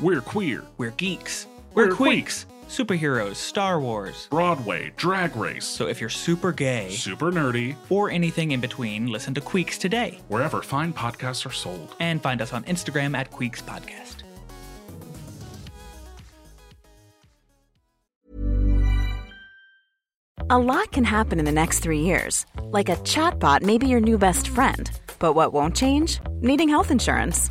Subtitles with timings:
[0.00, 0.64] We're queer.
[0.78, 1.46] We're geeks.
[1.74, 2.46] We're We're queeks.
[2.68, 4.28] Superheroes, Star Wars.
[4.30, 5.64] Broadway, Drag Race.
[5.66, 7.74] So if you're super gay Super nerdy.
[7.88, 10.20] or anything in between, listen to Queeks today.
[10.28, 11.96] Wherever fine podcasts are sold.
[11.98, 14.22] And find us on Instagram at Queeks Podcast.
[20.48, 22.44] A lot can happen in the next three years.
[22.72, 24.90] Like a chatbot may be your new best friend.
[25.18, 26.18] But what won't change?
[26.40, 27.50] Needing health insurance.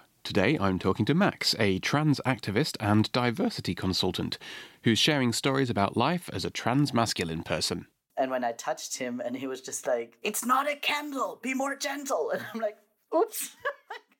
[0.23, 4.37] Today I'm talking to Max, a trans activist and diversity consultant,
[4.83, 7.87] who's sharing stories about life as a trans masculine person.
[8.15, 11.39] And when I touched him, and he was just like, "It's not a candle.
[11.41, 12.77] Be more gentle." And I'm like,
[13.15, 13.55] "Oops."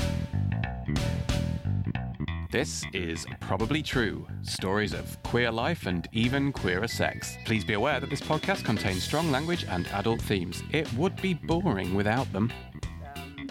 [2.53, 7.37] This is Probably True stories of queer life and even queerer sex.
[7.45, 10.61] Please be aware that this podcast contains strong language and adult themes.
[10.73, 12.53] It would be boring without them.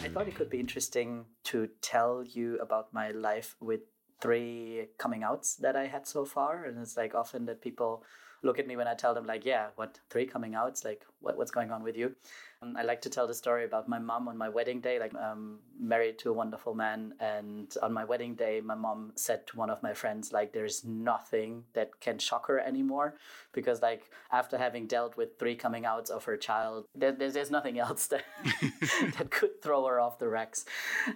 [0.10, 3.82] I thought it could be interesting to tell you about my life with
[4.20, 6.66] three coming outs that I had so far.
[6.66, 8.04] And it's like often that people
[8.42, 10.84] look at me when I tell them, like, yeah, what, three coming outs?
[10.84, 12.16] Like, what, what's going on with you?
[12.62, 15.00] Um, I like to tell the story about my mom on my wedding day.
[15.00, 17.14] Like, I'm married to a wonderful man.
[17.20, 20.84] And on my wedding day, my mom said to one of my friends, like, there's
[20.84, 23.16] nothing that can shock her anymore.
[23.54, 27.52] Because, like, after having dealt with three coming outs of her child, there, there's, there's
[27.52, 28.26] nothing else that,
[29.18, 30.66] that could throw her off the racks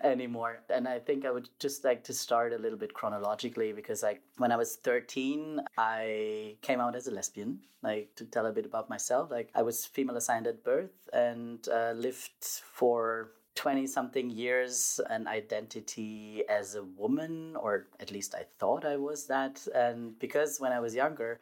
[0.01, 0.59] anymore.
[0.69, 4.21] And I think I would just like to start a little bit chronologically because, like,
[4.37, 7.59] when I was 13, I came out as a lesbian.
[7.81, 11.67] Like, to tell a bit about myself, like, I was female assigned at birth and
[11.69, 18.45] uh, lived for 20 something years an identity as a woman, or at least I
[18.57, 19.65] thought I was that.
[19.73, 21.39] And because when I was younger,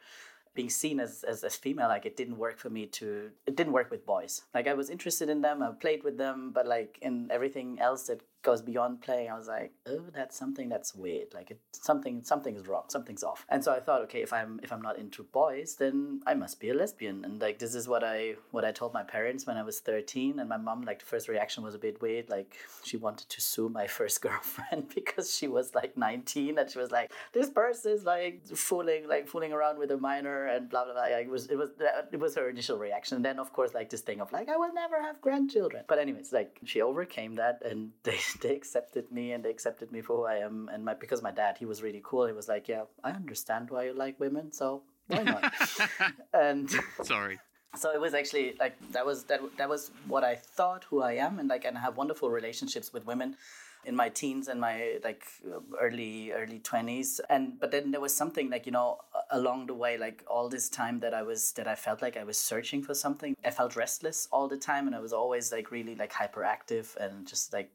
[0.54, 3.90] being seen as, as, female, like it didn't work for me to, it didn't work
[3.90, 4.42] with boys.
[4.54, 8.06] Like I was interested in them, I played with them, but like in everything else
[8.08, 11.32] that goes beyond playing, I was like, oh, that's something that's weird.
[11.32, 13.46] Like it, something, something is wrong, something's off.
[13.48, 16.60] And so I thought, okay, if I'm, if I'm not into boys, then I must
[16.60, 17.24] be a lesbian.
[17.24, 20.40] And like, this is what I, what I told my parents when I was 13.
[20.40, 22.28] And my mom, like the first reaction was a bit weird.
[22.28, 26.78] Like she wanted to sue my first girlfriend because she was like 19 and she
[26.78, 30.84] was like, this person is like fooling, like fooling around with a minor and blah,
[30.84, 31.02] blah, blah.
[31.02, 31.70] Like, it was, it was,
[32.12, 33.16] it was her initial reaction.
[33.16, 35.84] And then of course, like this thing of like, I will never have grandchildren.
[35.88, 40.00] But anyways, like she overcame that and they, they accepted me and they accepted me
[40.00, 40.68] for who I am.
[40.72, 42.26] And my because my dad, he was really cool.
[42.26, 45.52] He was like, "Yeah, I understand why you like women, so why not?"
[46.34, 46.70] and
[47.02, 47.38] Sorry.
[47.76, 51.12] so it was actually like that was that that was what I thought who I
[51.14, 53.36] am, and like and I have wonderful relationships with women
[53.84, 55.24] in my teens and my like
[55.80, 58.98] early early 20s and but then there was something like you know
[59.30, 62.22] along the way like all this time that i was that i felt like i
[62.22, 64.86] was searching for something i felt restless all the time.
[64.86, 67.72] And i was always like really like hyperactive and just like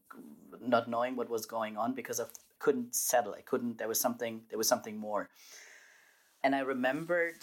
[0.61, 2.25] not knowing what was going on because i
[2.59, 3.33] couldn't settle.
[3.33, 5.29] I couldn't there was something there was something more
[6.43, 7.39] and I remembered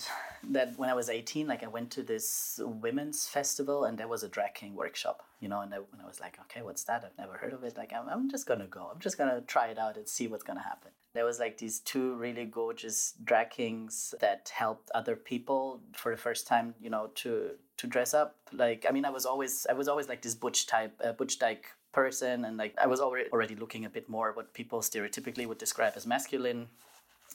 [0.50, 4.22] that when I was 18, like I went to this women's festival and there was
[4.22, 7.04] a drag king workshop, you know, and I, and I was like, okay, what's that?
[7.04, 7.76] I've never heard of it.
[7.76, 8.90] Like, I'm, I'm just going to go.
[8.92, 10.92] I'm just going to try it out and see what's going to happen.
[11.12, 16.20] There was like these two really gorgeous drag kings that helped other people for the
[16.20, 18.36] first time, you know, to, to dress up.
[18.52, 21.38] Like, I mean, I was always, I was always like this butch type, uh, butch
[21.40, 22.44] dyke person.
[22.44, 25.94] And like, I was already, already looking a bit more what people stereotypically would describe
[25.96, 26.68] as masculine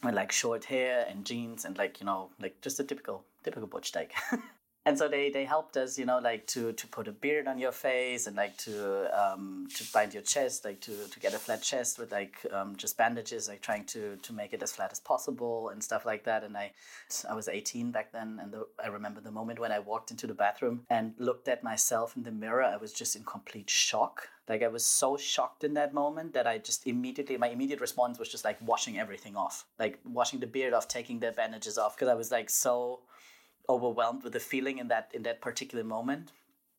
[0.04, 3.68] with like short hair and jeans and like you know like just a typical typical
[3.68, 4.14] butch dyke
[4.86, 7.58] and so they they helped us you know like to to put a beard on
[7.60, 8.74] your face and like to
[9.22, 12.76] um to bind your chest like to to get a flat chest with like um,
[12.76, 16.24] just bandages like trying to to make it as flat as possible and stuff like
[16.24, 16.44] that.
[16.44, 16.72] And i
[17.30, 20.28] i was 18 back then and the, i remember the moment when i walked into
[20.28, 24.30] the bathroom and looked at myself in the mirror i was just in complete shock
[24.50, 28.18] like I was so shocked in that moment that I just immediately my immediate response
[28.18, 31.96] was just like washing everything off, like washing the beard off, taking the bandages off,
[31.96, 33.02] because I was like so
[33.70, 36.32] overwhelmed with the feeling in that in that particular moment.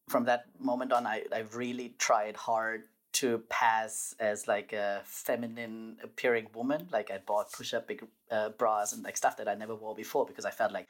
[0.09, 2.83] From that moment on, I I really tried hard
[3.13, 6.89] to pass as like a feminine appearing woman.
[6.91, 9.95] Like I bought push up big uh, bras and like stuff that I never wore
[9.95, 10.89] before because I felt like,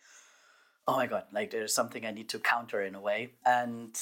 [0.89, 3.95] oh my god, like there's something I need to counter in a way and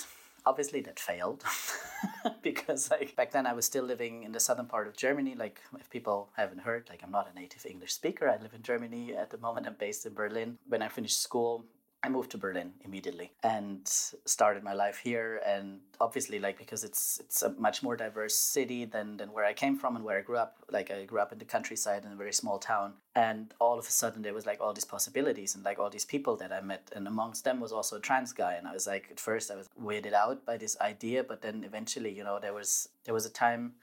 [0.48, 1.44] obviously that failed
[2.42, 5.34] because like back then I was still living in the southern part of Germany.
[5.34, 8.28] Like if people haven't heard, like I'm not a native English speaker.
[8.28, 9.66] I live in Germany at the moment.
[9.66, 10.58] I'm based in Berlin.
[10.66, 11.64] When I finished school,
[12.04, 15.42] I moved to Berlin immediately and started my life here.
[15.44, 19.52] And obviously, like because it's it's a much more diverse city than than where I
[19.52, 20.58] came from and where I grew up.
[20.70, 23.86] Like I grew up in the countryside in a very small town, and all of
[23.86, 26.60] a sudden there was like all these possibilities and like all these people that I
[26.60, 28.54] met, and amongst them was also a trans guy.
[28.54, 31.64] And I was like, at first I was weirded out by this idea, but then
[31.64, 33.74] eventually, you know, there was there was a time.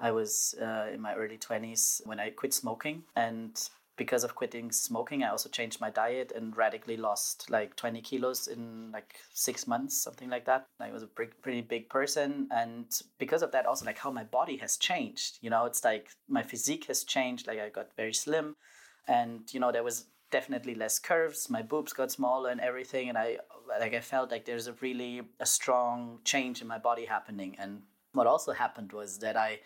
[0.00, 3.58] I was uh, in my early 20s when I quit smoking, and
[3.98, 8.46] because of quitting smoking, I also changed my diet and radically lost like 20 kilos
[8.46, 10.66] in like six months, something like that.
[10.80, 12.48] I was a pretty big person.
[12.50, 12.86] And
[13.18, 16.42] because of that, also like how my body has changed, you know, it's like my
[16.42, 17.46] physique has changed.
[17.46, 18.56] Like I got very slim
[19.06, 21.50] and, you know, there was definitely less curves.
[21.50, 23.08] My boobs got smaller and everything.
[23.08, 23.38] And I,
[23.80, 27.56] like, I felt like there's a really a strong change in my body happening.
[27.58, 29.60] And what also happened was that I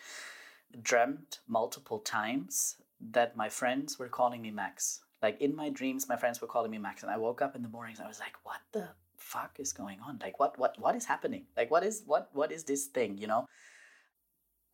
[0.81, 2.77] dreamt multiple times
[3.11, 5.01] that my friends were calling me Max.
[5.23, 7.63] Like in my dreams, my friends were calling me Max, and I woke up in
[7.63, 8.01] the mornings.
[8.01, 10.19] I was like, "What the fuck is going on?
[10.21, 11.47] Like, what, what, what is happening?
[11.57, 13.19] Like, what is, what, what is this thing?
[13.19, 13.47] You know?"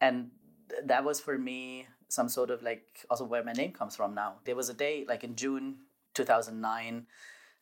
[0.01, 0.31] And
[0.71, 4.15] th- that was for me some sort of like also where my name comes from.
[4.15, 5.77] Now there was a day like in June
[6.15, 7.07] two thousand nine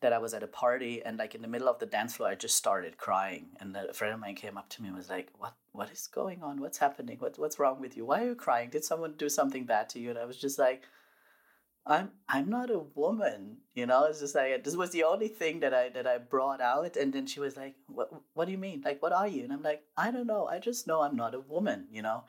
[0.00, 2.28] that I was at a party and like in the middle of the dance floor
[2.28, 5.08] I just started crying and a friend of mine came up to me and was
[5.08, 6.60] like what what is going on?
[6.60, 7.18] What's happening?
[7.18, 8.04] What what's wrong with you?
[8.06, 8.70] Why are you crying?
[8.70, 10.10] Did someone do something bad to you?
[10.10, 10.82] And I was just like
[11.86, 14.04] I'm I'm not a woman you know?
[14.04, 17.12] It's just like this was the only thing that I that I brought out and
[17.12, 18.82] then she was like what what do you mean?
[18.84, 19.44] Like what are you?
[19.44, 20.46] And I'm like I don't know.
[20.46, 22.24] I just know I'm not a woman you know?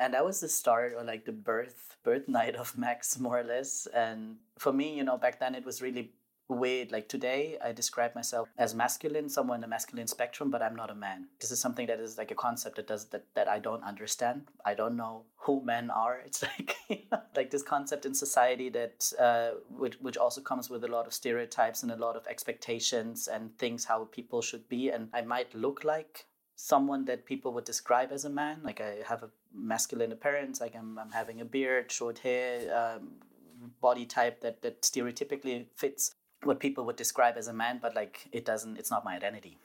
[0.00, 3.44] And that was the start or like the birth birth night of Max more or
[3.44, 3.86] less.
[3.94, 6.12] And for me you know back then it was really
[6.48, 6.90] weird.
[6.90, 10.90] Like today, I describe myself as masculine, somewhere in the masculine spectrum, but I'm not
[10.90, 11.28] a man.
[11.40, 14.48] This is something that is like a concept that does that that I don't understand.
[14.64, 16.20] I don't know who men are.
[16.26, 20.70] It's like you know, like this concept in society that uh, which which also comes
[20.70, 24.68] with a lot of stereotypes and a lot of expectations and things how people should
[24.68, 24.90] be.
[24.90, 28.60] And I might look like someone that people would describe as a man.
[28.62, 30.60] Like I have a masculine appearance.
[30.60, 32.52] Like I'm, I'm having a beard, short hair.
[32.74, 33.12] Um,
[33.80, 38.28] body type that that stereotypically fits what people would describe as a man, but like
[38.32, 39.58] it doesn't, it's not my identity.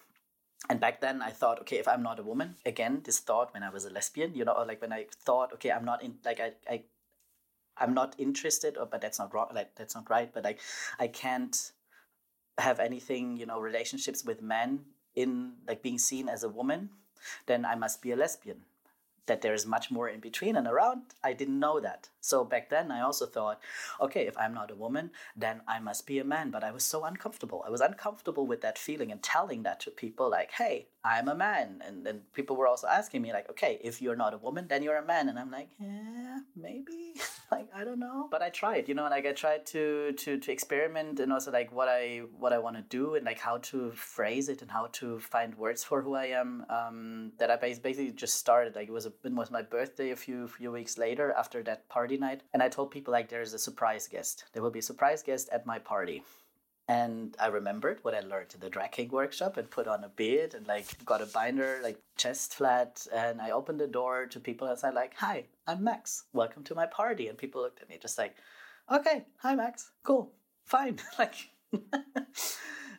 [0.70, 3.64] And back then I thought, okay, if I'm not a woman, again, this thought when
[3.64, 6.16] I was a lesbian, you know, or like when I thought, okay, I'm not in,
[6.26, 6.84] like I, I
[7.78, 10.60] I'm not interested, or but that's not wrong, like that's not right, but like
[11.00, 11.72] I can't
[12.60, 14.86] have anything, you know, relationships with men
[15.16, 16.90] in like being seen as a woman,
[17.48, 18.62] then I must be a lesbian
[19.26, 21.02] that there is much more in between and around.
[21.24, 22.10] I didn't know that.
[22.24, 23.60] So back then, I also thought,
[24.00, 26.52] okay, if I'm not a woman, then I must be a man.
[26.52, 27.66] But I was so uncomfortable.
[27.68, 31.36] I was uncomfortable with that feeling and telling that to people, like, hey, I'm a
[31.36, 31.82] man.
[31.86, 34.84] And then people were also asking me, like, okay, if you're not a woman, then
[34.84, 35.28] you're a man.
[35.28, 37.16] And I'm like, yeah, maybe.
[37.52, 38.30] like, I don't know.
[38.32, 41.74] But I tried, you know, like I tried to to to experiment and also like
[41.74, 44.88] what I what I want to do and like how to phrase it and how
[44.94, 46.66] to find words for who I am.
[46.70, 48.76] Um, that I basically just started.
[48.76, 51.90] Like it was a, it was my birthday a few few weeks later after that
[51.90, 54.46] party night, and I told people like there's a surprise guest.
[54.54, 56.24] There will be a surprise guest at my party.
[56.88, 60.10] And I remembered what I learned in the drag king workshop and put on a
[60.10, 63.08] beard and like got a binder, like chest flat.
[63.14, 66.26] And I opened the door to people and said like, hi, I'm Max.
[66.34, 67.30] Welcome to my party.
[67.30, 68.36] And people looked at me just like,
[68.92, 69.92] okay, hi, Max.
[70.04, 70.34] Cool.
[70.66, 71.00] Fine.
[71.20, 71.36] like,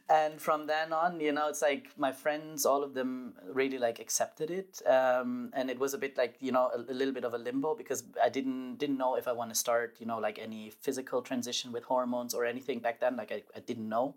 [0.09, 3.99] and from then on you know it's like my friends all of them really like
[3.99, 7.25] accepted it um, and it was a bit like you know a, a, little bit
[7.25, 10.19] of a limbo because i didn't didn't know if i want to start you know
[10.19, 14.15] like any physical transition with hormones or anything back then like i, I didn't know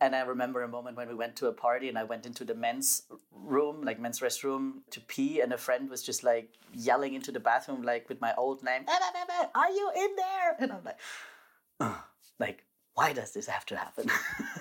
[0.00, 2.42] and I remember a moment when we went to a party and I went into
[2.42, 7.12] the men's room, like men's restroom, to pee, and a friend was just like yelling
[7.12, 8.86] into the bathroom, like with my old name,
[9.54, 10.98] "Are you in there?" And I'm like,
[11.80, 11.96] Ugh.
[12.38, 12.64] like
[13.00, 14.10] why does this have to happen?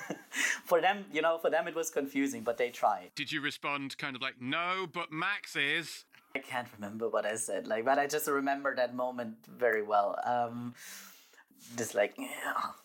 [0.63, 3.11] for them, you know, for them it was confusing, but they tried.
[3.13, 6.05] Did you respond kind of like, no, but Max is?
[6.33, 10.17] I can't remember what I said, like, but I just remember that moment very well.
[10.25, 10.73] Um,
[11.75, 12.15] this like,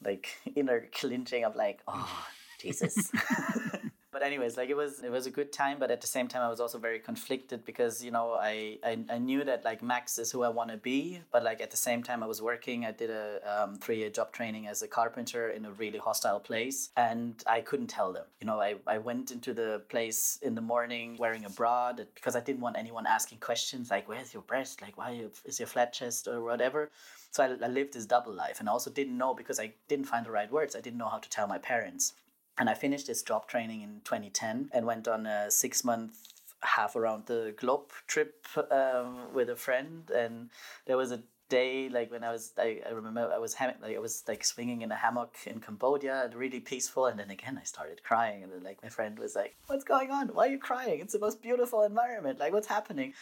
[0.02, 2.26] like inner clinching of like, oh,
[2.58, 3.12] Jesus.
[4.14, 6.40] but anyways like it was it was a good time but at the same time
[6.40, 10.18] i was also very conflicted because you know i i, I knew that like max
[10.18, 12.86] is who i want to be but like at the same time i was working
[12.86, 16.90] i did a um, three-year job training as a carpenter in a really hostile place
[16.96, 18.24] and i couldn't tell them.
[18.40, 22.14] You know i, I went into the place in the morning wearing a bra that,
[22.14, 24.80] because i didn't want anyone asking questions like where's your breast?
[24.80, 25.10] Like why
[25.44, 26.90] is your flat chest or whatever?
[27.32, 30.06] So I, I lived this double life and i also didn't know because i didn't
[30.06, 32.12] find the right words i didn't know how to tell my parents
[32.58, 36.16] And I finished this job training in 2010 and went on a six month
[36.62, 40.10] half around the globe trip um, with a friend.
[40.10, 40.50] And
[40.86, 43.94] there was a day like when I was I, I remember I was ham- like
[43.94, 47.06] I was like swinging in a hammock in Cambodia and really peaceful.
[47.06, 48.42] And then again I started crying.
[48.42, 50.28] And then like my friend was like what's going on?
[50.28, 51.00] Why are you crying?
[51.00, 52.38] It's the most beautiful environment.
[52.38, 53.14] Like what's happening?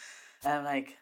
[0.44, 0.98] And I'm like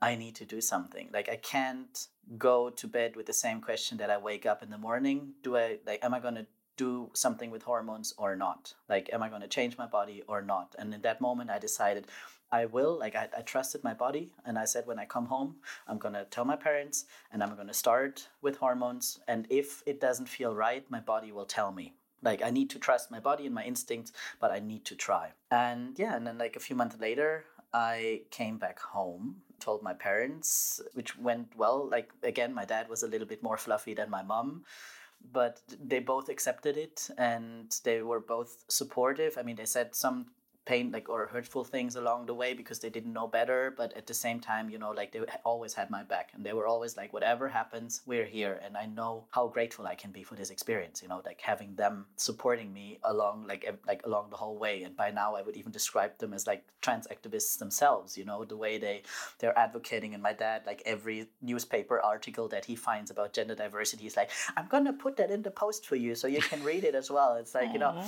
[0.00, 1.10] I need to do something.
[1.12, 2.06] Like I can't
[2.38, 5.34] go to bed with the same question that I wake up in the morning.
[5.42, 6.46] Do I like am I going to
[6.82, 10.40] do something with hormones or not like am I going to change my body or
[10.52, 12.06] not and in that moment I decided
[12.52, 12.98] I will.
[12.98, 15.56] Like I, I trusted my body, and I said when I come home,
[15.88, 19.18] I'm gonna tell my parents, and I'm gonna start with hormones.
[19.26, 21.94] And if it doesn't feel right, my body will tell me.
[22.22, 25.30] Like I need to trust my body and my instincts, but I need to try.
[25.50, 29.94] And yeah, and then like a few months later, I came back home, told my
[29.94, 31.88] parents, which went well.
[31.88, 34.64] Like again, my dad was a little bit more fluffy than my mom
[35.32, 39.36] but they both accepted it and they were both supportive.
[39.38, 40.26] I mean, they said some
[40.64, 44.06] pain like or hurtful things along the way because they didn't know better but at
[44.06, 46.96] the same time you know like they always had my back and they were always
[46.96, 48.60] like whatever happens we're here.
[48.64, 51.74] And i know how grateful i can be for this experience you know like having
[51.74, 54.82] them supporting me along like like along the whole way.
[54.84, 58.44] And by now i would even describe them as like trans activists themselves you know
[58.44, 59.02] the way they
[59.38, 60.14] they're advocating.
[60.14, 64.30] And my dad like every newspaper article that he finds about gender diversity he's like
[64.56, 67.10] i'm gonna put that in the post for you so you can read it as
[67.10, 67.36] well.
[67.36, 68.02] It's like you know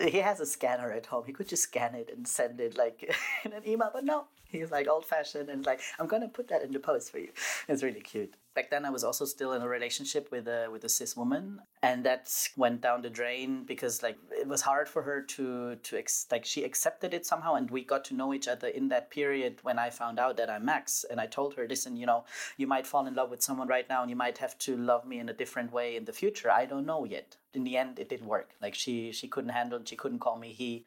[0.00, 1.24] he has a scanner at home.
[1.26, 4.70] He could just scan it and send it like in an email, but no, he's
[4.70, 7.30] like old fashioned and like I'm gonna put that in the post for you.
[7.68, 8.34] It's really cute.
[8.54, 11.60] Back then, I was also still in a relationship with a with a cis woman,
[11.82, 15.96] and that went down the drain because like it was hard for her to to
[15.96, 19.10] ex- like she accepted it somehow, and we got to know each other in that
[19.10, 22.24] period when I found out that I'm Max, and I told her, listen, you know,
[22.56, 25.04] you might fall in love with someone right now, and you might have to love
[25.04, 26.50] me in a different way in the future.
[26.50, 27.36] I don't know yet.
[27.54, 28.50] In the end, it didn't work.
[28.62, 30.84] Like she she couldn't handle, she couldn't call me he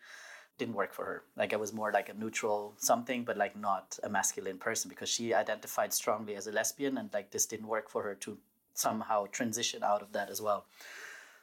[0.58, 1.24] didn't work for her.
[1.36, 5.10] Like I was more like a neutral something, but like not a masculine person because
[5.10, 8.38] she identified strongly as a lesbian, and like this didn't work for her to
[8.74, 10.66] somehow transition out of that as well.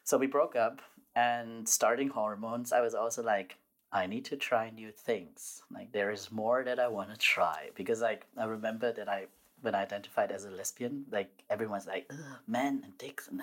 [0.04, 0.82] So we broke up,
[1.16, 3.56] and starting hormones, I was also like,
[3.92, 5.62] I need to try new things.
[5.72, 9.26] Like there is more that I want to try because like I remember that I
[9.64, 12.10] when I identified as a lesbian, like everyone's like,
[12.46, 13.40] men and dicks, and,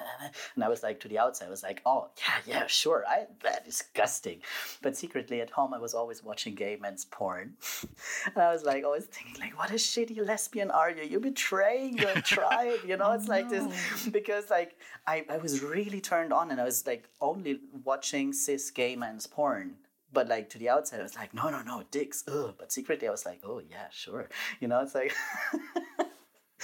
[0.56, 3.26] and I was like to the outside, I was like, oh yeah, yeah, sure, I
[3.44, 4.42] that disgusting,
[4.82, 7.54] but secretly at home I was always watching gay men's porn,
[8.26, 11.04] and I was like always thinking like, what a shitty lesbian are you?
[11.04, 13.12] You're betraying your tribe, you know?
[13.12, 17.10] It's like this because like I I was really turned on, and I was like
[17.20, 19.76] only watching cis gay men's porn
[20.14, 22.24] but like to the outside, I was like, no, no, no, dicks.
[22.28, 22.54] Ugh.
[22.58, 24.30] But secretly, I was like, oh yeah, sure.
[24.60, 25.14] You know, it's like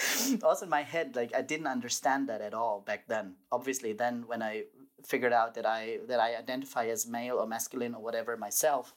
[0.43, 3.35] also in my head, like I didn't understand that at all back then.
[3.51, 4.63] Obviously, then when I
[5.05, 8.93] figured out that I that I identify as male or masculine or whatever myself,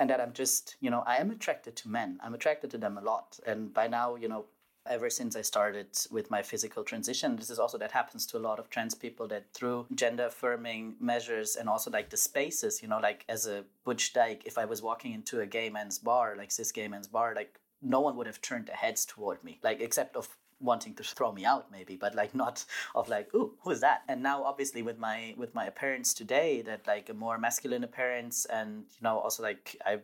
[0.00, 2.18] and that I'm just, you know, I am attracted to men.
[2.22, 4.46] I'm attracted to them a lot, and by now, you know,
[4.86, 7.36] ever since I started with my physical transition.
[7.36, 10.96] This is also that happens to a lot of trans people that through gender affirming
[10.98, 14.64] measures and also like the spaces, you know, like as a butch dyke, if I
[14.64, 18.16] was walking into a gay men's bar, like cis gay men's bar, like no one
[18.16, 20.28] would have turned their heads toward me, like except of
[20.60, 24.22] wanting to throw me out maybe but like not of like ooh who's that and
[24.22, 28.84] now obviously with my with my appearance today that like a more masculine appearance and
[28.92, 29.98] you know also like i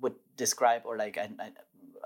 [0.00, 1.50] would describe or like I, I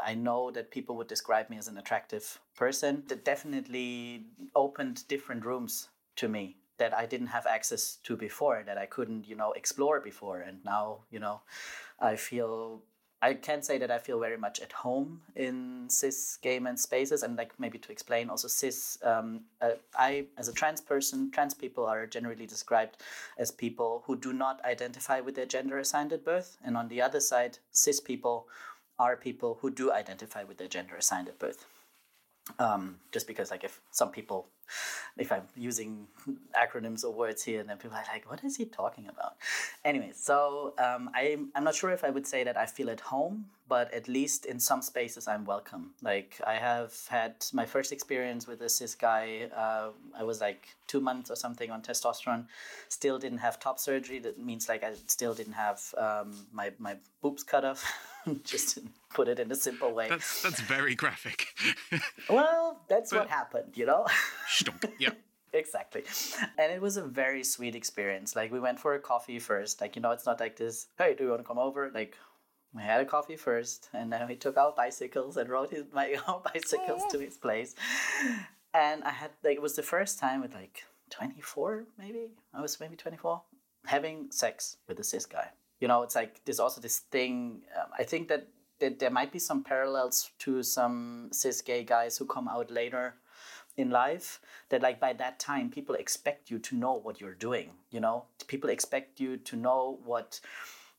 [0.03, 3.03] I know that people would describe me as an attractive person.
[3.09, 4.25] That definitely
[4.55, 9.29] opened different rooms to me that I didn't have access to before, that I couldn't,
[9.29, 10.41] you know, explore before.
[10.41, 11.43] And now, you know,
[12.01, 12.83] I feel
[13.23, 17.23] I can say that I feel very much at home in cis gay men spaces,
[17.23, 18.99] and like maybe to explain also cis.
[19.03, 22.97] Um, uh, I, as a trans person, trans people are generally described
[23.37, 27.03] as people who do not identify with their gender assigned at birth, and on the
[27.03, 28.47] other side, cis people
[28.99, 31.67] are people who do identify with their gender assigned at birth.
[32.59, 34.47] Um, just because, like, if some people,
[35.19, 36.07] if I'm using
[36.55, 39.37] acronyms or words here, then people are like, "What is he talking about?"
[39.85, 43.01] Anyway, so um, I'm I'm not sure if I would say that I feel at
[43.01, 45.91] home, but at least in some spaces I'm welcome.
[46.03, 49.49] Like I have had my first experience with a cis guy.
[49.57, 52.47] Uh, I was like two months or something on testosterone.
[52.89, 54.19] Still didn't have top surgery.
[54.19, 57.83] That means like I still didn't have um, my my boobs cut off.
[58.45, 58.83] just to
[59.15, 60.09] put it in a simple way.
[60.09, 61.47] That's that's very graphic.
[62.31, 64.07] well, that's But- what happened, you know.
[64.49, 64.85] Stunk.
[64.99, 65.11] Yeah.
[65.53, 66.05] exactly
[66.59, 69.97] and it was a very sweet experience like we went for a coffee first like
[69.97, 72.17] you know it's not like this hey do you want to come over like
[72.73, 76.15] we had a coffee first and then we took our bicycles and rode his, my
[76.29, 77.75] own bicycles to his place
[78.75, 82.79] and i had like it was the first time with like 24 maybe i was
[82.79, 83.43] maybe 24
[83.87, 85.49] having sex with a cis guy.
[85.81, 87.63] You know, it's like there's also this thing.
[87.77, 92.19] Um, I think that, that there might be some parallels to some cis gay guys
[92.19, 93.15] who come out later
[93.77, 97.71] in life that like by that time people expect you to know what you're doing
[97.91, 100.41] you know people expect you to know what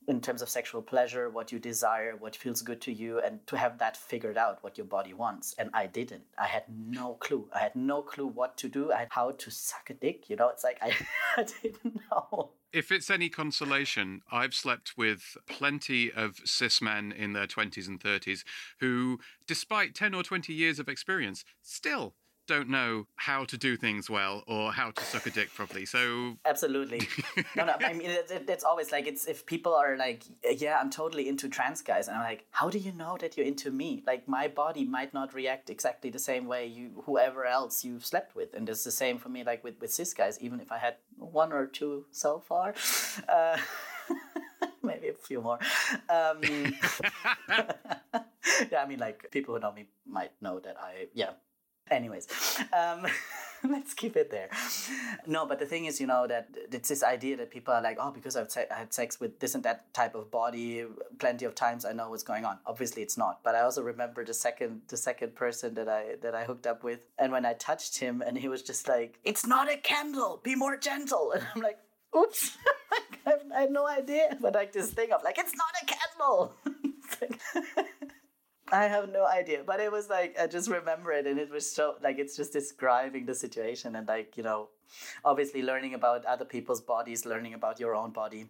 [0.08, 3.56] in terms of sexual pleasure, what you desire, what feels good to you, and to
[3.56, 5.54] have that figured out what your body wants.
[5.58, 6.24] And I didn't.
[6.38, 7.48] I had no clue.
[7.54, 8.92] I had no clue what to do.
[8.92, 10.28] I had how to suck a dick.
[10.28, 10.94] You know, it's like I,
[11.36, 12.50] I didn't know.
[12.72, 18.00] If it's any consolation, I've slept with plenty of cis men in their 20s and
[18.00, 18.44] 30s
[18.80, 22.14] who, despite 10 or 20 years of experience, still
[22.46, 25.86] don't know how to do things well or how to suck a dick properly.
[25.86, 27.08] So absolutely,
[27.56, 27.74] no, no.
[27.80, 31.28] I mean, it, it, it's always like it's if people are like, yeah, I'm totally
[31.28, 34.02] into trans guys, and I'm like, how do you know that you're into me?
[34.06, 38.34] Like my body might not react exactly the same way you whoever else you've slept
[38.34, 39.44] with, and it's the same for me.
[39.44, 42.74] Like with with cis guys, even if I had one or two so far.
[43.28, 43.56] Uh,
[44.82, 45.58] maybe a few more.
[46.08, 46.40] Um,
[48.70, 51.30] yeah, I mean, like people who know me might know that I, yeah,
[51.90, 52.26] Anyways,
[52.72, 53.06] um,
[53.68, 54.48] let's keep it there.
[55.26, 57.98] No, but the thing is, you know, that it's this idea that people are like,
[58.00, 60.84] oh, because I've se- had sex with this and that type of body
[61.18, 62.58] plenty of times, I know what's going on.
[62.66, 63.40] Obviously, it's not.
[63.42, 66.82] But I also remember the second the second person that I that I hooked up
[66.82, 70.40] with, and when I touched him, and he was just like, "It's not a candle.
[70.42, 71.78] Be more gentle." And I'm like,
[72.16, 72.56] "Oops."
[73.26, 74.36] I had no idea.
[74.40, 76.54] But like this thing of like, "It's not a candle."
[78.72, 81.70] I have no idea, but it was like I just remember it, and it was
[81.70, 84.70] so like it's just describing the situation, and like you know,
[85.24, 88.46] obviously learning about other people's bodies, learning about your own body.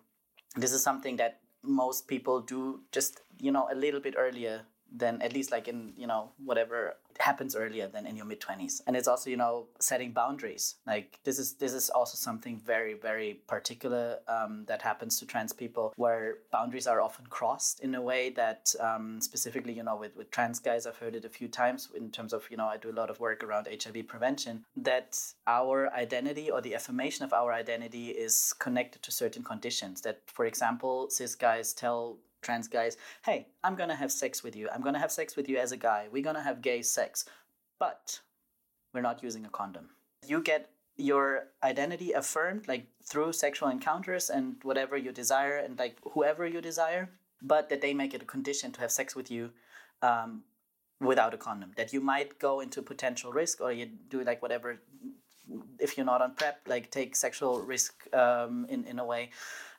[0.57, 4.63] This is something that most people do just you know a little bit earlier
[4.95, 8.81] than at least like in you know whatever happens earlier than in your mid 20s
[8.87, 10.77] and it's also you know setting boundaries.
[10.87, 15.53] Like this is this is also something very very particular um, that happens to trans
[15.53, 20.17] people where boundaries are often crossed in a way that um, specifically you know with,
[20.17, 22.77] with trans guys i've heard it a few times in terms of you know i
[22.77, 27.33] do a lot of work around hiv prevention that our identity or the affirmation of
[27.33, 30.01] our identity is connected to certain conditions.
[30.03, 34.69] That for example cis guys tell trans guys, hey, I'm gonna have sex with you.
[34.75, 36.09] I'm gonna have sex with you as a guy.
[36.13, 37.25] We're gonna have gay sex.
[37.79, 38.21] But
[38.93, 39.91] we're not using a condom.
[40.27, 45.97] You get your identity affirmed like through sexual encounters and whatever you desire and like
[46.13, 49.51] whoever you desire, but that they make it a condition to have sex with you
[50.03, 50.43] um,
[51.01, 51.73] without a condom.
[51.77, 54.81] That you might go into potential risk or you do like whatever
[55.79, 59.31] if you're not on PrEP, like take sexual risk um, in in a way.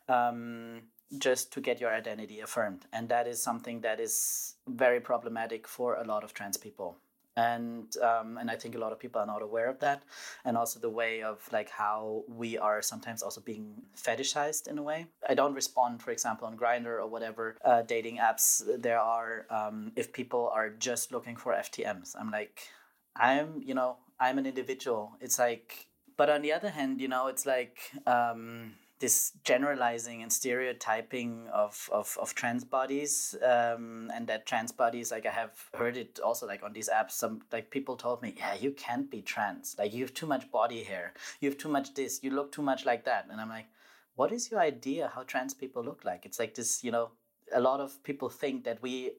[0.10, 0.82] Um,
[1.17, 2.86] just to get your identity affirmed.
[2.91, 6.97] And that is something that is very problematic for a lot of trans people.
[7.36, 10.04] And um, and I think a lot of people are not aware of that,
[10.45, 14.84] and also the way of like how we are sometimes also being fetishized in a
[14.84, 15.08] way.
[15.28, 19.47] I don't respond, for example, on Grindr or whatever uh, dating apps there are.
[19.49, 22.67] Um, if people are just looking for FTMs, I'm like,
[23.15, 25.13] I'm you know I'm an individual.
[25.19, 27.80] It's like, but on the other hand, you know, it's like.
[28.06, 35.12] Um, this generalizing and stereotyping of, of, of trans bodies um, and that trans bodies
[35.12, 38.34] like i have heard it also like on these apps some like people told me
[38.38, 39.75] yeah you can't be trans.
[39.77, 41.13] Like you have too much body hair.
[41.39, 42.19] You have too much this.
[42.23, 43.27] You look too much like that.
[43.29, 43.67] And i'm like
[44.15, 46.25] what is your idea how trans people look like?
[46.25, 47.12] It's like this you know
[47.53, 49.12] a lot of people think that we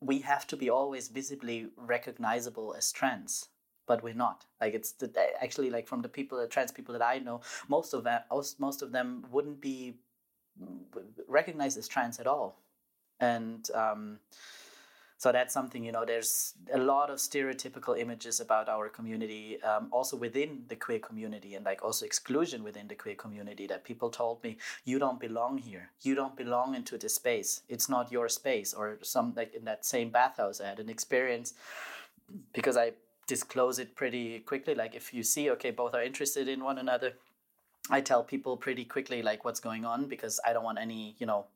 [0.00, 3.48] we have to be always visibly recognizable as trans
[3.90, 4.46] but we're not.
[4.60, 5.10] Like it's the,
[5.42, 8.20] actually like from the people, the trans people that I know, most of them,
[8.66, 9.94] most of them wouldn't be
[11.26, 12.50] recognized as trans at all,
[13.18, 14.20] and um,
[15.18, 16.04] so that's something you know.
[16.04, 21.56] There's a lot of stereotypical images about our community, um, also within the queer community,
[21.56, 23.66] and like also exclusion within the queer community.
[23.66, 25.90] That people told me, "You don't belong here.
[26.06, 27.62] You don't belong into this space.
[27.68, 31.54] It's not your space." Or some like in that same bathhouse, I had an experience
[32.52, 32.92] because I
[33.30, 34.74] disclose it pretty quickly.
[34.74, 37.12] Like if you see, okay, both are interested in one another,
[37.88, 41.26] I tell people pretty quickly like what's going on because I don't want any, you
[41.26, 41.46] know,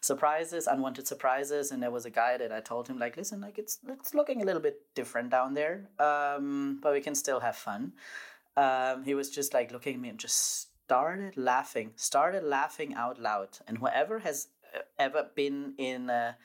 [0.00, 1.72] surprises, unwanted surprises.
[1.72, 4.40] And there was a guy that I told him like, listen, like it's it's looking
[4.40, 7.92] a little bit different down there, um, but we can still have fun.
[8.56, 13.18] Um, he was just like looking at me and just started laughing, started laughing out
[13.18, 13.58] loud.
[13.66, 16.36] And whoever has uh, ever been in a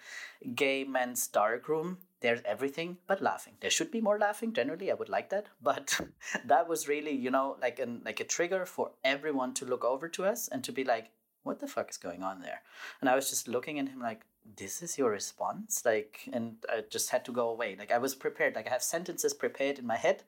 [0.56, 3.53] gay men's darkroom there's everything but laughing.
[3.62, 5.99] There should be more laughing generally i would like that but
[6.45, 10.08] that was really you know like an like a trigger for everyone to look over
[10.10, 11.12] to us and to be like
[11.43, 12.62] what the fuck is going on there?
[13.01, 14.25] And i was just looking at him like
[14.58, 15.84] this is your response?
[15.86, 17.75] Like and i just had to go away.
[17.77, 18.55] Like i was prepared.
[18.55, 20.23] Like i have sentences prepared in my head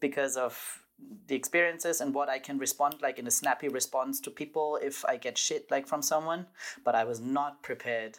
[0.00, 0.84] because of
[1.28, 5.04] the experiences and what I can respond like in a snappy response to people if
[5.04, 6.46] I get shit like from someone,
[6.84, 8.18] but I was not prepared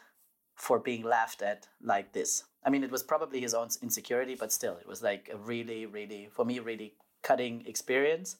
[0.62, 2.43] for being laughed at like this.
[2.63, 5.88] I mean, it was probably his own insecurity, but still, it was like a really,
[5.88, 6.93] really, for me, really
[7.24, 8.36] cutting experience.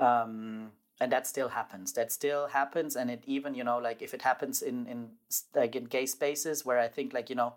[0.00, 1.92] Um, and that still happens.
[1.92, 5.10] That still happens, and it even, you know, like if it happens in in
[5.54, 7.54] like in gay spaces where I think like you know,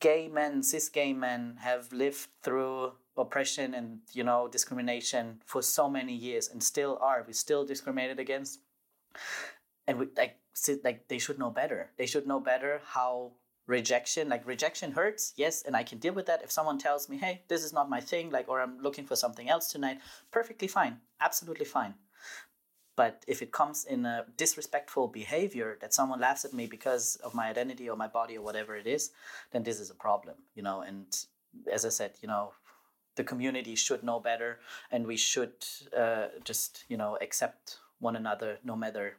[0.00, 5.88] gay men, cis gay men have lived through oppression and you know discrimination for so
[5.88, 7.24] many years and still are.
[7.26, 8.60] We still discriminated against,
[9.86, 10.36] and we like
[10.84, 11.90] like they should know better.
[11.96, 13.32] They should know better how
[13.66, 16.42] rejection like rejection hurts yes and i can deal with that.
[16.42, 19.16] If someone tells me hey this is not my thing like or i'm looking for
[19.16, 19.98] something else tonight
[20.30, 21.94] perfectly fine absolutely fine.
[22.94, 27.34] But if it comes in a disrespectful behavior that someone laughs at me because of
[27.34, 29.10] my identity or my body or whatever it is
[29.50, 30.82] then this is a problem you know?
[30.82, 31.06] And
[31.72, 32.52] as i said you know
[33.16, 34.60] the community should know better
[34.92, 35.56] and we should
[35.96, 39.16] uh, just you know accept one another no matter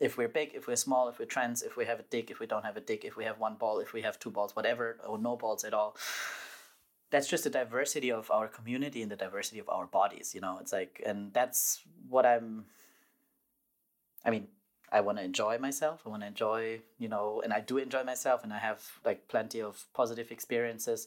[0.00, 2.40] if we're big, if we're small, if we're trans, if we have a dick, if
[2.40, 4.56] we don't have a dick, if we have one ball, if we have two balls,
[4.56, 5.96] whatever, or no balls at all.
[7.10, 10.58] That's just the diversity of our community and the diversity of our bodies, you know.
[10.60, 12.64] It's like, and that's what I'm.
[14.24, 14.48] I mean,
[14.90, 16.02] I want to enjoy myself.
[16.04, 19.28] I want to enjoy, you know, and I do enjoy myself, and I have like
[19.28, 21.06] plenty of positive experiences.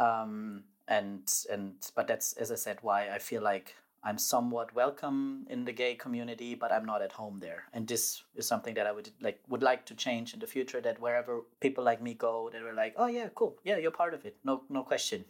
[0.00, 5.46] Um, and and but that's as I said, why I feel like I'm somewhat welcome
[5.50, 7.64] in the gay community, but I'm not at home there.
[7.72, 10.80] And this is something that I would like would like to change in the future.
[10.80, 14.14] That wherever people like me go, they were like, "Oh yeah, cool, yeah, you're part
[14.14, 15.24] of it, no no question."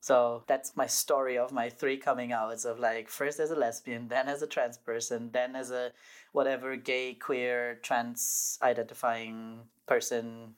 [0.00, 4.06] So that's my story of my three coming outs of like first as a lesbian,
[4.08, 5.92] then as a trans person, then as a
[6.32, 10.54] whatever gay, queer, trans identifying person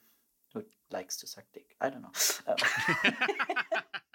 [0.53, 1.75] who likes to suck dick.
[1.81, 2.13] I don't know.
[2.47, 2.57] Um.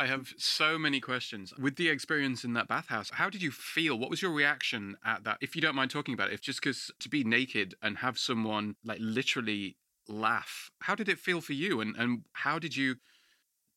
[0.00, 1.52] I have so many questions.
[1.58, 3.98] With the experience in that bathhouse, how did you feel?
[3.98, 5.36] What was your reaction at that?
[5.42, 8.18] If you don't mind talking about it, if just because to be naked and have
[8.18, 9.76] someone like literally
[10.08, 11.82] laugh, how did it feel for you?
[11.82, 12.96] And, and how did you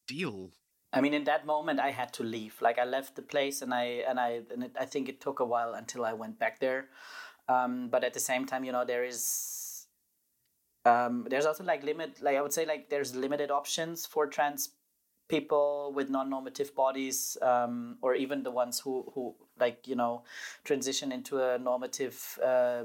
[0.07, 0.51] deal?
[0.93, 2.55] I mean, in that moment, I had to leave.
[2.61, 5.41] Like I left the place, and I and I and it, I think it took
[5.41, 6.87] a while until I went back there.
[7.49, 9.87] Um, but at the same time, you know, there is
[10.85, 12.21] um, there's also like limit.
[12.21, 14.69] Like I would say, like there's limited options for trans
[15.27, 20.23] people with non-normative bodies um, or even the ones who, who like you know
[20.63, 22.83] transition into a normative uh,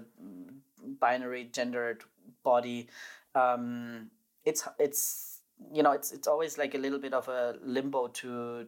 [1.00, 2.04] binary gendered
[2.42, 2.88] body
[3.34, 4.10] um,
[4.44, 5.40] it's it's
[5.72, 8.66] you know it's it's always like a little bit of a limbo to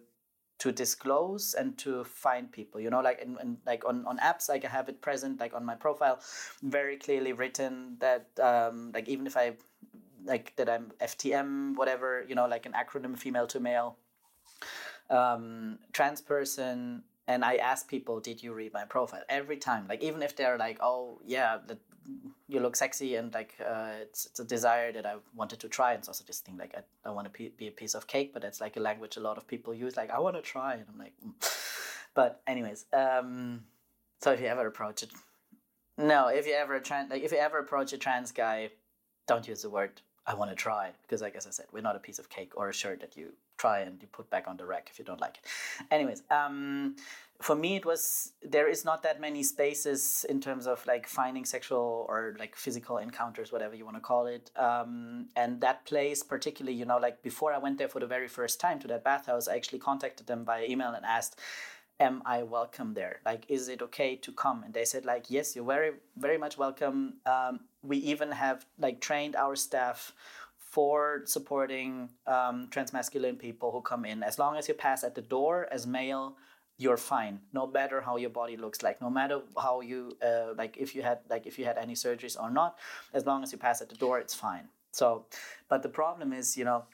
[0.58, 4.48] to disclose and to find people you know like in, in, like on, on apps
[4.48, 6.20] like i have it present like on my profile
[6.62, 9.52] very clearly written that um, like even if i
[10.24, 13.96] like that I'm FTM, whatever, you know, like an acronym female to male,
[15.08, 17.02] um, trans person.
[17.26, 19.22] And I ask people, did you read my profile?
[19.28, 21.78] Every time, like even if they're like, oh yeah, that
[22.48, 25.92] you look sexy and like uh, it's, it's a desire that I wanted to try.
[25.92, 28.32] And it's also this thing like I, I want to be a piece of cake,
[28.32, 29.96] but that's like a language a lot of people use.
[29.96, 31.32] Like I want to try, and I'm like, mm.
[32.14, 33.62] but anyways, um,
[34.20, 35.10] so if you ever approach it,
[35.96, 38.70] no, if you ever trans, like if you ever approach a trans guy,
[39.28, 40.00] don't use the word
[40.30, 42.28] I want to try it because, like as I said, we're not a piece of
[42.28, 44.98] cake or a shirt that you try and you put back on the rack if
[44.98, 45.44] you don't like it.
[45.90, 46.94] Anyways, um,
[47.40, 51.44] for me, it was there is not that many spaces in terms of like finding
[51.44, 54.52] sexual or like physical encounters, whatever you want to call it.
[54.56, 58.28] Um, and that place, particularly, you know, like before I went there for the very
[58.28, 61.40] first time to that bathhouse, I actually contacted them via email and asked
[62.00, 63.20] am I welcome there?
[63.24, 64.64] Like, is it okay to come?
[64.64, 67.14] And they said, like, yes, you're very, very much welcome.
[67.26, 70.12] Um, we even have like trained our staff
[70.58, 74.22] for supporting um, transmasculine people who come in.
[74.22, 76.36] As long as you pass at the door as male,
[76.78, 77.40] you're fine.
[77.52, 81.02] No matter how your body looks like, no matter how you uh, like, if you
[81.02, 82.78] had like if you had any surgeries or not,
[83.12, 84.68] as long as you pass at the door, it's fine.
[84.92, 85.26] So,
[85.68, 86.84] but the problem is, you know,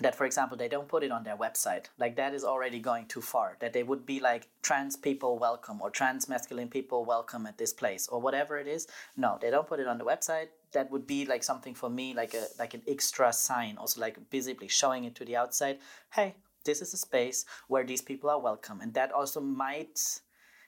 [0.00, 1.86] that for example they don't put it on their website.
[1.98, 5.80] Like that is already going too far that they would be like trans people welcome
[5.80, 8.88] or trans masculine people welcome at this place or whatever it is.
[9.16, 10.48] No they don't put it on the website.
[10.72, 14.18] That would be like something for me like a like an extra sign also like
[14.30, 15.78] visibly showing it to the outside.
[16.10, 20.20] Hey this is a space where these people are welcome and that also might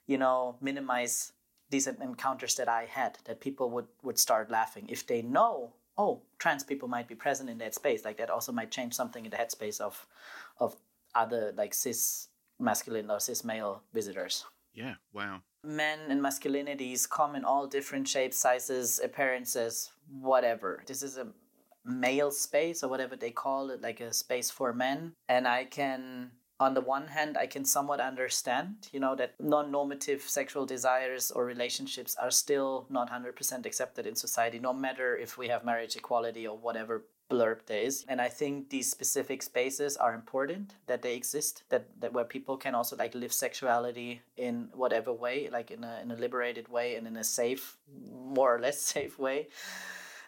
[0.07, 1.33] you know minimize
[1.71, 4.87] these encounters that i had that people would would start laughing.
[4.89, 8.05] If they know oh, trans people might be present in that space.
[8.05, 10.07] Like that also might change something in the headspace of
[10.59, 10.77] of
[11.15, 14.45] other like cis masculine or cis male visitors.
[14.75, 15.41] Yeah, wow.
[15.65, 20.83] Men and masculinities come in all different shapes, sizes, appearances, whatever.
[20.87, 21.29] This is a
[21.85, 25.13] male space or whatever they call it, like a space for men.
[25.29, 29.71] And I can on the one hand, I can somewhat understand, you know, that non
[29.71, 35.37] normative sexual desires or relationships are still not 100% accepted in society, no matter if
[35.39, 38.05] we have marriage equality or whatever blurb there is.
[38.09, 42.57] And I think these specific spaces are important that they exist, that, that where people
[42.57, 46.97] can also like live sexuality in whatever way, like in a, in a liberated way
[46.97, 47.77] and in a safe,
[48.11, 49.49] more or less safe way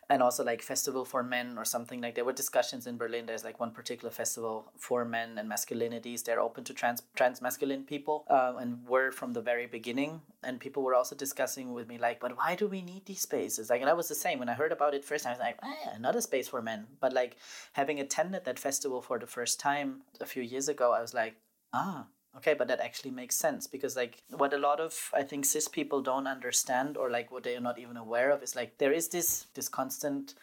[0.09, 3.27] and also like festival for men or something like there were discussions in berlin.
[3.27, 6.25] There's like one particular festival for men and masculinities.
[6.25, 10.21] They're open to trans trans masculine people um, and were from the very beginning.
[10.43, 13.71] And people were also discussing with me like but why do we need these spaces?
[13.71, 14.39] Like and i was the same.
[14.39, 16.87] When i heard about it first i was like eh, another space for men.
[17.01, 17.37] But like
[17.73, 21.35] having attended that festival for the first time a few years ago i was like
[21.73, 25.45] ah okay but that actually makes sense because like what a lot of i think
[25.45, 28.79] cis people don't understand or like what they are not even aware of is like
[28.79, 30.35] there is this this constant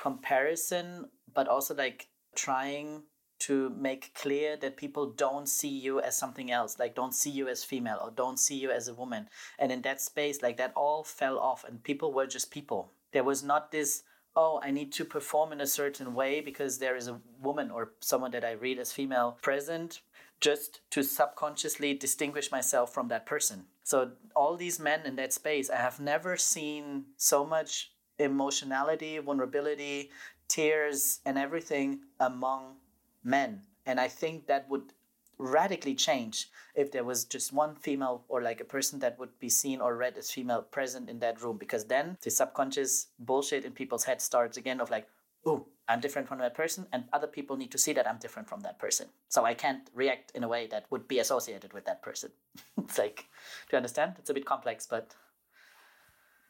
[0.00, 3.02] comparison but also like trying
[3.42, 7.48] to make clear that people don't see you as something else like don't see you
[7.48, 9.28] as female or don't see you as a woman.
[9.58, 12.92] And in that space like that all fell off and people were just people.
[13.12, 16.96] There was not this oh, I need to perform in a certain way because there
[16.96, 20.00] is a woman or someone that I read as female present
[20.42, 23.64] just to subconsciously distinguish myself from that person.
[23.84, 30.10] So, all these men in that space, I have never seen so much emotionality, vulnerability,
[30.48, 32.76] tears, and everything among
[33.24, 33.62] men.
[33.86, 34.92] And I think that would
[35.38, 39.48] radically change if there was just one female or like a person that would be
[39.48, 43.72] seen or read as female present in that room because then the subconscious bullshit in
[43.72, 45.08] people's head starts again of like
[45.44, 48.48] oh I'm different from that person, and other people need to see that I'm different
[48.48, 49.08] from that person.
[49.28, 52.30] So I can't react in a way that would be associated with that person.
[52.78, 53.26] it's like,
[53.68, 54.14] do you understand?
[54.18, 55.14] It's a bit complex, but.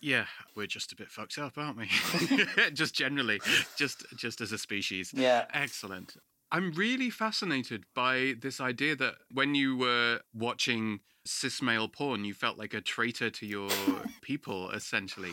[0.01, 1.89] Yeah, we're just a bit fucked up, aren't we?
[2.73, 3.41] just generally,
[3.77, 5.13] just just as a species.
[5.15, 5.47] Yeah.
[5.55, 6.17] Excellent.
[6.51, 12.35] I'm really fascinated by this idea that when you were watching cis male porn, you
[12.35, 13.71] felt like a traitor to your
[14.21, 15.33] people, essentially.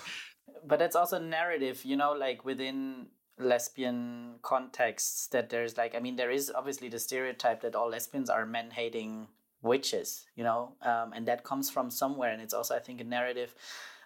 [0.66, 3.08] But that's also narrative, you know, like within
[3.40, 8.30] lesbian contexts that there's like i mean there is obviously the stereotype that all lesbians
[8.30, 9.28] are men hating
[9.62, 13.04] witches you know um, and that comes from somewhere and it's also i think a
[13.04, 13.56] narrative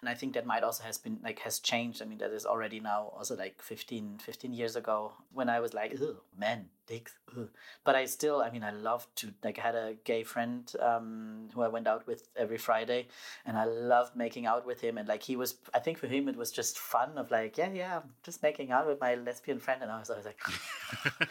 [0.04, 2.02] and i think that might also has been like has changed.
[2.02, 5.72] I mean that is already now also like 15 15 years ago when i was
[5.72, 7.48] like oh men dicks ugh.
[7.84, 11.48] but i still i mean i love to like I had a gay friend um,
[11.54, 13.08] who i went out with every friday
[13.46, 14.98] and i loved making out with him.
[14.98, 17.70] And like he was i think for him it was just fun of like yeah
[17.72, 19.80] yeah i'm just making out with my lesbian friend.
[19.82, 20.40] And i was always like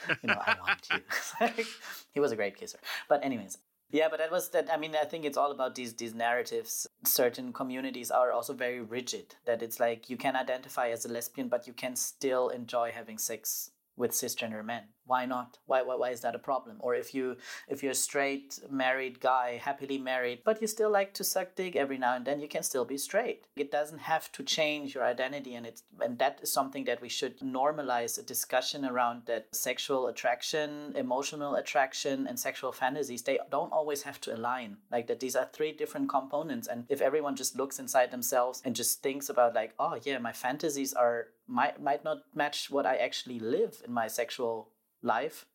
[0.23, 1.65] you know i want you.
[2.13, 2.79] He was a great kisser.
[3.09, 3.57] But anyways
[3.91, 4.69] yeah, but that was that.
[4.71, 6.87] I mean, I think it's all about these these narratives.
[7.05, 9.35] Certain communities are also very rigid.
[9.45, 13.17] That it's like you can identify as a lesbian, but you can still enjoy having
[13.17, 14.83] sex with cisgender men.
[15.05, 15.57] Why not?
[15.65, 16.77] Why, why why is that a problem?
[16.79, 21.13] Or if you if you're a straight married guy happily married but you still like
[21.15, 23.47] to suck dick every now and then you can still be straight.
[23.57, 27.09] It doesn't have to change your identity and it's and that is something that we
[27.09, 33.73] should normalize a discussion around that sexual attraction emotional attraction and sexual fantasies they don't
[33.73, 34.77] always have to align.
[34.89, 38.73] Like that these are three different components and if everyone just looks inside themselves and
[38.75, 42.95] just thinks about like oh yeah my fantasies are might might not match what i
[43.07, 44.55] actually live in my sexual
[45.01, 45.45] life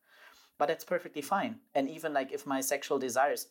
[0.59, 1.55] but that's perfectly fine.
[1.73, 3.47] And even like if my sexual desires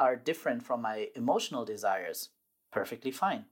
[0.00, 2.30] are different from my emotional desires
[2.70, 3.44] perfectly fine.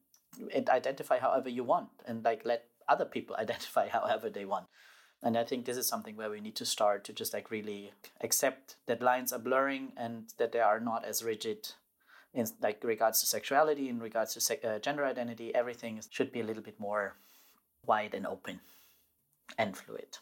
[0.54, 4.66] And identify however you want and like let other people identify however they want.
[5.22, 7.92] And i think this is something where we need to start to just like really
[8.22, 11.72] accept that lines are blurring and that they are not as rigid
[12.32, 16.44] in like regards to sexuality, in regards to uh, gender identity, everything should be a
[16.44, 17.16] little bit more
[17.90, 18.60] wide and open
[19.58, 20.18] and fluid.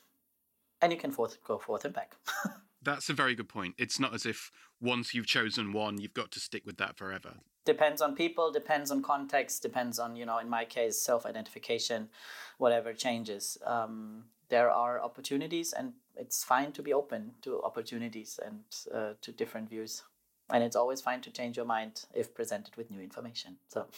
[0.81, 2.17] And you can forth, go forth and back.
[2.83, 3.75] That's a very good point.
[3.77, 4.51] It's not as if
[4.81, 7.35] once you've chosen one, you've got to stick with that forever.
[7.67, 12.09] Depends on people, depends on context, depends on, you know, in my case, self identification,
[12.57, 13.59] whatever changes.
[13.67, 18.61] Um, there are opportunities, and it's fine to be open to opportunities and
[18.95, 20.05] uh, to different views.
[20.49, 23.59] And it's always fine to change your mind if presented with new information.
[23.69, 23.89] So,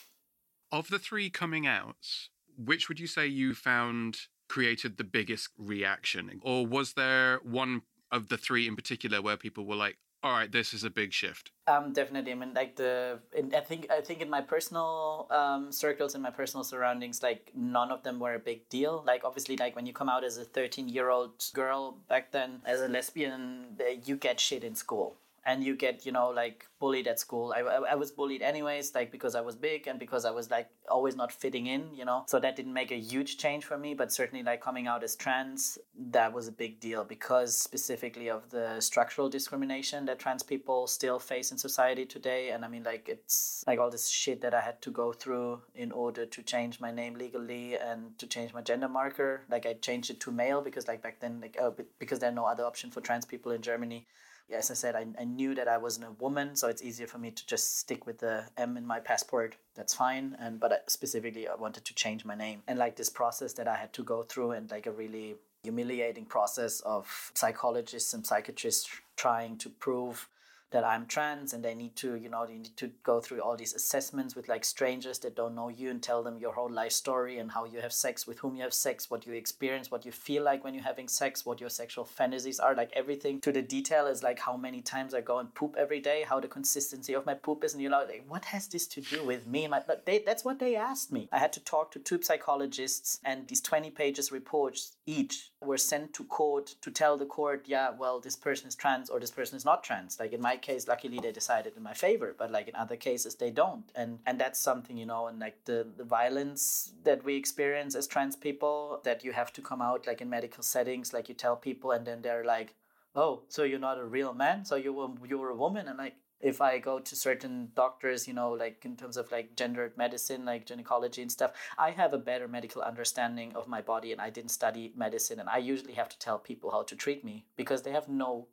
[0.73, 2.31] of the three coming outs,
[2.65, 6.41] which would you say you found created the biggest reaction?
[6.43, 10.53] Or was there one of the three in particular where people were like, all right,
[10.53, 11.51] this is a big shift?
[11.67, 12.33] Um, definitely.
[12.33, 16.21] I mean, like the, in, I think, I think in my personal um, circles, in
[16.21, 19.03] my personal surroundings, like none of them were a big deal.
[19.07, 22.89] Like obviously, like when you come out as a thirteen-year-old girl back then as a
[22.89, 27.53] lesbian, you get shit in school and you get you know like bullied at school.
[27.57, 30.51] I, I, I, was bullied anyways like because i was big and because i was
[30.51, 32.25] like always not fitting in you know?
[32.27, 35.17] So that didn't make a huge change for me but certainly like coming out as
[35.17, 35.79] trans
[36.11, 41.19] that was a big deal because specifically of the structural discrimination that trans people still
[41.19, 42.51] face in society today.
[42.51, 45.61] And i mean like it's like all this shit that i had to go through
[45.75, 49.43] in order to change my name legally and to change my gender marker.
[49.51, 52.45] Like i changed it to male because like back then like oh, because there's no
[52.45, 54.07] other option for trans people in germany
[54.53, 57.19] as I said, I, I knew that I wasn't a woman, so it's easier for
[57.19, 59.57] me to just stick with the M in my passport.
[59.75, 60.37] That's fine.
[60.41, 63.69] And but I, specifically, I wanted to change my name, and like this process that
[63.69, 68.89] I had to go through, and like a really humiliating process of psychologists and psychiatrists
[69.17, 70.29] trying to prove
[70.71, 73.57] that I'm trans and they need to, you know, they need to go through all
[73.57, 76.93] these assessments with like strangers that don't know you and tell them your whole life
[76.93, 80.07] story and how you have sex, with whom you have sex, what you experience, what
[80.07, 82.75] you feel like when you're having sex, what your sexual fantasies are.
[82.75, 86.01] Like everything to the detail is like how many times I go and poop every
[86.01, 87.75] day, how the consistency of my poop is.
[87.75, 89.67] And you're like, what has this to do with me?
[89.67, 91.29] My, they, that's what they asked me.
[91.33, 96.15] I had to talk to two psychologists and these 20 pages reports each were sent
[96.15, 99.57] to court to tell the court, yeah, well, this person is trans or this person
[99.57, 100.19] is not trans.
[100.19, 103.35] Like in my case, luckily they decided in my favor, but like in other cases
[103.35, 103.85] they don't.
[103.95, 108.07] And and that's something, you know, and like the, the violence that we experience as
[108.07, 111.57] trans people, that you have to come out like in medical settings, like you tell
[111.57, 112.75] people and then they're like,
[113.15, 116.15] Oh, so you're not a real man, so you were you're a woman and like
[116.41, 120.45] if I go to certain doctors, you know, like in terms of like gendered medicine,
[120.45, 124.31] like gynecology and stuff, I have a better medical understanding of my body and I
[124.31, 125.41] didn't study medicine.
[125.41, 128.49] And I usually have to tell people how to treat me because they have no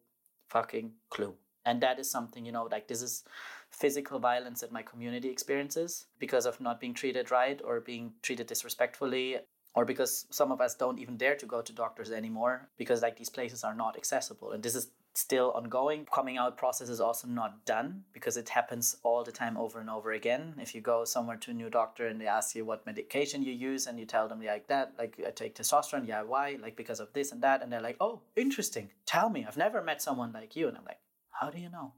[0.50, 1.36] fucking clue
[1.67, 3.23] and that is something you know like this is
[3.69, 8.47] physical violence that my community experiences because of not being treated right or being treated
[8.47, 9.38] disrespectfully
[9.76, 13.17] or because some of us don't even dare to go to doctors anymore because like
[13.17, 16.06] these places are not accessible and this is still ongoing.
[16.13, 19.89] Coming out process is also not done because it happens all the time over and
[19.89, 20.53] over again.
[20.60, 23.51] If you go somewhere to a new doctor and they ask you what medication you
[23.51, 26.58] use and you tell them like that like i take testosterone yeah why?
[26.62, 27.63] Like because of this and that.
[27.63, 28.91] And they're like oh interesting.
[29.06, 29.45] Tell me.
[29.47, 30.67] I've never met someone like you.
[30.67, 30.99] And i'm like
[31.32, 31.93] how do you know?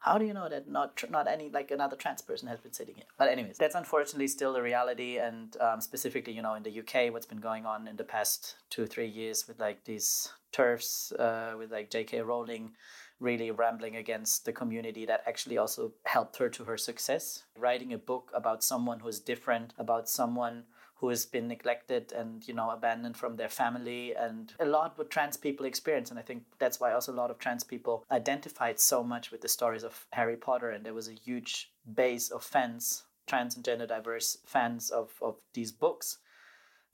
[0.00, 2.94] How do you know that not not any like another trans person has been sitting
[2.94, 3.04] here?
[3.18, 7.12] But anyways, that's unfortunately still the reality, and um, specifically, you know, in the UK,
[7.12, 11.56] what's been going on in the past two three years with like these TERFs uh,
[11.58, 12.22] with like J.K.
[12.22, 12.72] Rowling
[13.20, 17.44] really rambling against the community that actually also helped her to her success.
[17.54, 20.64] Writing a book about someone who's different, about someone
[21.00, 25.10] who has been neglected and you know abandoned from their family and a lot what
[25.10, 26.10] trans people experience.
[26.10, 29.40] And i think that's why also a lot of trans people identified so much with
[29.40, 30.70] the stories of harry potter.
[30.70, 35.36] And there was a huge base of fans trans and gender diverse fans of, of
[35.54, 36.18] these books.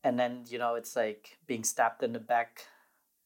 [0.04, 2.62] And then you know it's like being stabbed in the back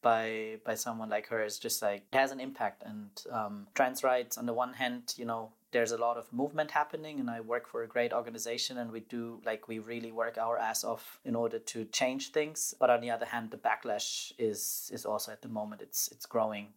[0.01, 2.85] by by someone like her is just like it has an impact.
[2.87, 6.71] And um, trans rights on the one hand you know there's a lot of movement
[6.71, 10.37] happening and i work for a great organization and we do like we really work
[10.39, 12.75] our ass off in order to change things.
[12.79, 16.27] But on the other hand the backlash is is also at the moment it's it's
[16.27, 16.69] growing.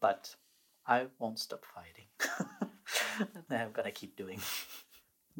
[0.00, 0.34] But
[0.86, 2.08] i won't stop fighting.
[3.50, 4.40] I'm gonna keep doing.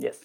[0.00, 0.20] Yes.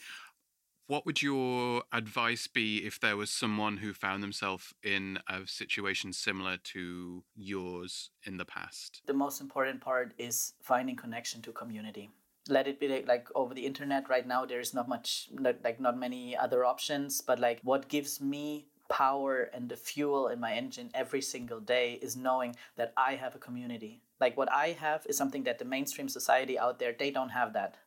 [0.85, 6.13] What would your advice be if there was someone who found themselves in a situation
[6.13, 9.01] similar to yours in the past?
[9.07, 12.11] The most important part is finding connection to community
[12.47, 14.09] let it be like, over the internet.
[14.09, 18.67] Right now there's not much like not many other options but like what gives me
[18.89, 23.33] power and the fuel in my engine every single day is knowing that i have
[23.33, 24.01] a community.
[24.19, 27.53] Like what i have is something that the mainstream society out there they don't have
[27.53, 27.77] that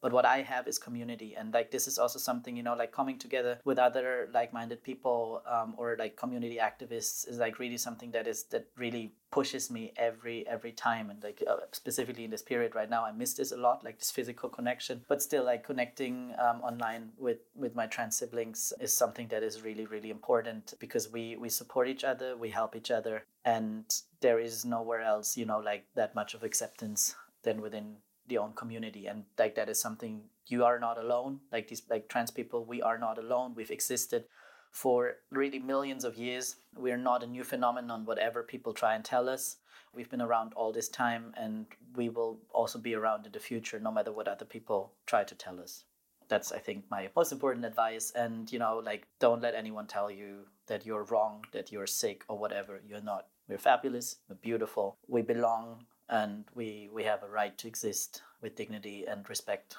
[0.00, 2.92] but what i have is community and like this is also something you know like
[2.92, 8.10] coming together with other like-minded people um, or like community activists is like really something
[8.10, 12.42] that is that really pushes me every every time and like uh, specifically in this
[12.42, 15.64] period right now i miss this a lot like this physical connection but still like
[15.64, 20.74] connecting um, online with with my trans siblings is something that is really really important
[20.78, 25.36] because we we support each other we help each other and there is nowhere else
[25.36, 27.96] you know like that much of acceptance than within
[28.28, 31.40] the own community and like that is something you are not alone.
[31.52, 33.54] Like these like trans people we are not alone.
[33.54, 34.24] We've existed
[34.70, 36.56] for really millions of years.
[36.76, 39.56] We're not a new phenomenon whatever people try and tell us.
[39.94, 43.80] We've been around all this time and we will also be around in the future
[43.80, 45.84] no matter what other people try to tell us.
[46.28, 48.12] That's i think my most important advice.
[48.14, 52.24] And you know like don't let anyone tell you that you're wrong that you're sick
[52.28, 52.80] or whatever.
[52.86, 53.26] You're not.
[53.48, 54.16] We're fabulous.
[54.28, 54.96] We're beautiful.
[55.06, 59.76] We belong and we we have a right to exist with dignity and respect.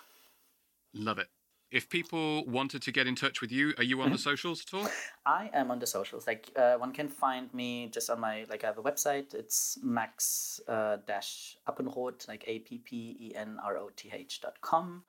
[0.94, 1.28] Love it.
[1.70, 4.74] If people wanted to get in touch with you, are you on the socials at
[4.74, 4.88] all?
[5.26, 6.26] I am on the socials.
[6.26, 9.34] Like uh, one can find me just on my like I have a website.
[9.34, 14.40] It's max uh, dash appenroth like a p p e n r o t h
[14.40, 15.04] dot com,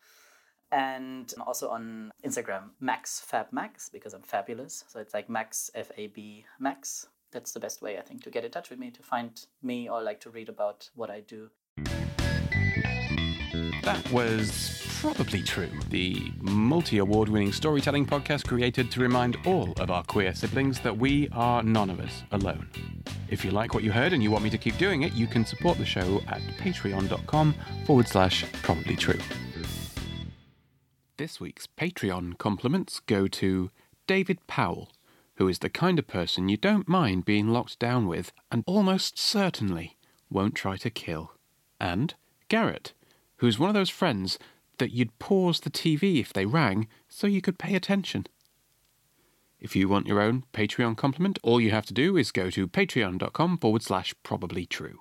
[0.73, 4.85] and also on Instagram max fab max because I'm fabulous.
[4.89, 8.31] So it's like max f a b max that's the best way I think to
[8.31, 11.21] get in touch with me, to find me or like to read about what I
[11.21, 11.51] do.
[13.83, 15.71] That was probably true.
[15.91, 20.97] The multi award winning storytelling podcast created to remind all of our queer siblings that
[20.97, 22.69] we are none of us alone.
[23.29, 25.27] If you like what you heard and you want me to keep doing it, you
[25.27, 27.55] can support the show at patreon.com
[27.87, 29.21] forward slash probably true.
[31.17, 33.71] This week's Patreon compliments go to
[34.07, 34.91] David Powell,
[35.39, 39.17] who is the kind of person you don't mind being locked down with and almost
[39.17, 39.97] certainly
[40.29, 41.33] won't try to kill.
[41.81, 42.13] And
[42.49, 42.93] Garrett,
[43.37, 44.39] who's one of those friends
[44.79, 48.27] that you'd pause the TV if they rang so you could pay attention.
[49.61, 52.67] If you want your own Patreon compliment, all you have to do is go to
[52.67, 55.01] patreon.com forward slash probably true.